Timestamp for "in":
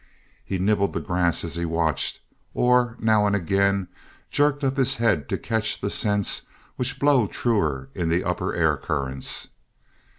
7.93-8.09